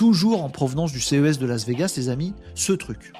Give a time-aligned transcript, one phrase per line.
[0.00, 3.12] toujours en provenance du CES de Las Vegas, les amis, ce truc.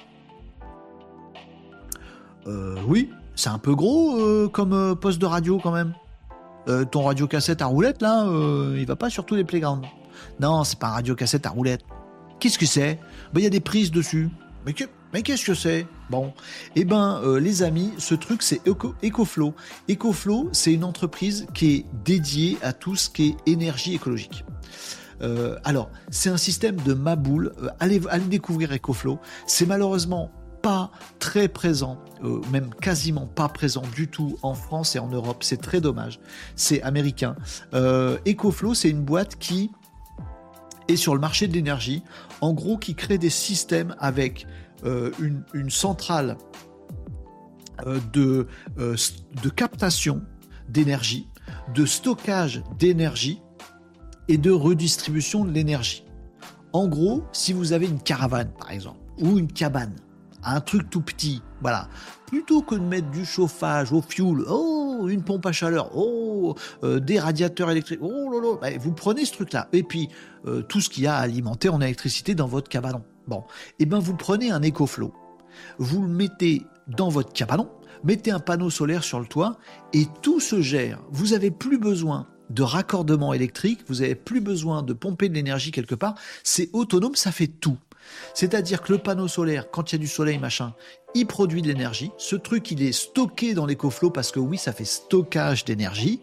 [2.46, 5.93] Euh, oui, c'est un peu gros euh, comme euh, poste de radio quand même.
[6.90, 8.24] ton radio cassette à roulette là,
[8.79, 9.87] il va pas sur tous les playgrounds.
[10.40, 11.82] Non, c'est pas un radio cassette à roulette.
[12.39, 12.99] Qu'est-ce que c'est?
[13.35, 14.31] Ben il y a des prises dessus.
[14.65, 14.75] Mais
[15.12, 15.87] mais qu'est-ce que c'est?
[16.09, 16.33] Bon,
[16.77, 19.53] eh ben les amis, ce truc c'est EcoFlow.
[19.91, 24.47] EcoFlow, c'est une entreprise qui est dédiée à tout ce qui est énergie écologique.
[25.64, 27.52] Alors, c'est un système de Maboule.
[27.79, 29.19] allez, allez découvrir EcoFlow.
[29.46, 34.98] C'est malheureusement pas très présent, euh, même quasiment pas présent du tout en France et
[34.98, 35.43] en Europe.
[35.43, 36.20] C'est très dommage.
[36.56, 37.37] C'est américain.
[37.74, 39.70] Euh, EcoFlow, c'est une boîte qui
[40.88, 42.02] est sur le marché de l'énergie.
[42.41, 44.46] En gros, qui crée des systèmes avec
[44.84, 46.37] euh, une, centrale
[48.12, 48.46] de
[49.55, 50.23] captation
[50.68, 51.29] d'énergie,
[51.74, 53.41] de stockage d'énergie
[54.29, 56.05] et de redistribution de l'énergie.
[56.73, 59.96] En gros, si vous avez une caravane, par exemple, ou une cabane,
[60.43, 61.88] un truc tout petit, voilà.
[62.26, 66.54] Plutôt que de mettre du chauffage au fuel, oh, une pompe à chaleur, oh,
[66.84, 69.68] euh, des radiateurs électriques, oh bah, vous prenez ce truc-là.
[69.72, 70.08] Et puis,
[70.46, 73.02] euh, tout ce qu'il y a à alimenter en électricité dans votre cabanon.
[73.26, 73.41] Bon,
[73.78, 75.12] et eh ben vous prenez un EcoFlow,
[75.78, 77.68] vous le mettez dans votre cabanon,
[78.02, 79.58] mettez un panneau solaire sur le toit,
[79.92, 81.00] et tout se gère.
[81.10, 85.70] Vous n'avez plus besoin de raccordement électrique, vous n'avez plus besoin de pomper de l'énergie
[85.70, 87.78] quelque part, c'est autonome, ça fait tout.
[88.34, 90.74] C'est-à-dire que le panneau solaire, quand il y a du soleil, machin,
[91.14, 92.10] il produit de l'énergie.
[92.18, 96.20] Ce truc, il est stocké dans l'écoflow parce que oui, ça fait stockage d'énergie.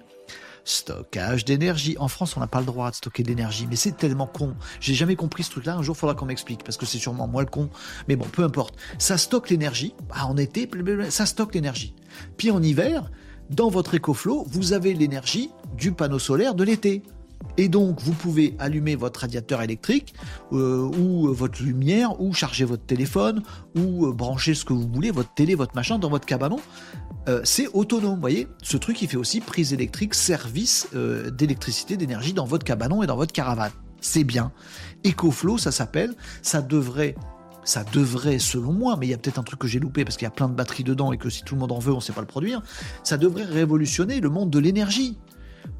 [0.65, 1.95] Stockage d'énergie.
[1.97, 4.53] En France, on n'a pas le droit de stocker de l'énergie, mais c'est tellement con.
[4.81, 5.75] J'ai jamais compris ce truc-là.
[5.75, 7.69] Un jour, il faudra qu'on m'explique parce que c'est sûrement moi le con.
[8.09, 8.75] Mais bon, peu importe.
[8.97, 9.93] Ça stocke l'énergie.
[10.11, 10.69] Ah, en été,
[11.09, 11.93] ça stocke l'énergie.
[12.35, 13.09] Puis en hiver,
[13.49, 17.03] dans votre EcoFlow, vous avez l'énergie du panneau solaire de l'été.
[17.57, 20.13] Et donc, vous pouvez allumer votre radiateur électrique
[20.53, 23.43] euh, ou votre lumière ou charger votre téléphone
[23.75, 26.59] ou euh, brancher ce que vous voulez, votre télé, votre machin dans votre cabanon.
[27.29, 28.47] Euh, c'est autonome, vous voyez.
[28.63, 33.17] Ce truc, il fait aussi prise électrique, service d'électricité, d'énergie dans votre cabanon et dans
[33.17, 33.71] votre caravane.
[34.01, 34.51] C'est bien.
[35.05, 36.15] EcoFlow, ça s'appelle.
[36.41, 37.15] Ça devrait
[37.67, 40.15] ça devrait, selon moi, mais il y a peut-être un truc que j'ai loupé parce
[40.15, 41.91] qu'il y a plein de batteries dedans et que si tout le monde en veut,
[41.91, 42.61] on ne sait pas le produire,
[43.03, 45.17] ça devrait révolutionner le monde de l'énergie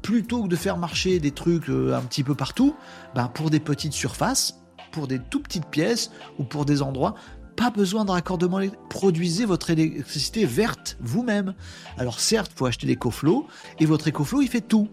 [0.02, 2.76] plutôt que de faire marcher des trucs euh, un petit peu partout,
[3.14, 4.60] ben pour des petites surfaces,
[4.92, 7.14] pour des tout petites pièces ou pour des endroits,
[7.56, 8.60] pas besoin de raccordement.
[8.90, 11.54] Produisez votre électricité verte vous-même.
[11.96, 13.46] Alors certes, il faut acheter des coflots
[13.80, 14.88] et votre EcoFlow, il fait tout.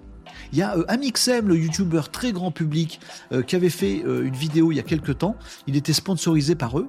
[0.52, 3.00] Il y a euh, Amixem, le youtubeur très grand public,
[3.32, 5.36] euh, qui avait fait une vidéo il y a quelques temps.
[5.68, 6.88] Il était sponsorisé par eux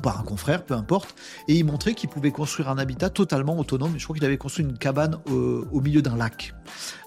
[0.00, 1.14] par un confrère, peu importe,
[1.48, 3.94] et il montrait qu'il pouvait construire un habitat totalement autonome.
[3.98, 6.54] Je crois qu'il avait construit une cabane au, milieu d'un lac.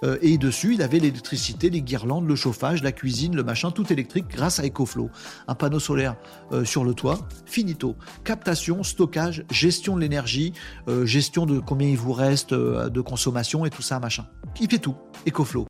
[0.03, 3.91] Euh, et dessus, il avait l'électricité, les guirlandes, le chauffage, la cuisine, le machin, tout
[3.91, 5.09] électrique grâce à EcoFlow.
[5.47, 6.15] Un panneau solaire
[6.51, 7.95] euh, sur le toit, finito.
[8.23, 10.53] Captation, stockage, gestion de l'énergie,
[10.87, 14.25] euh, gestion de combien il vous reste de consommation et tout ça, machin.
[14.61, 14.95] Il fait tout,
[15.27, 15.65] EcoFlow.